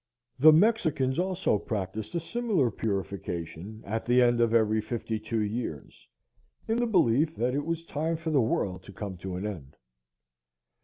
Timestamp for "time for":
7.85-8.31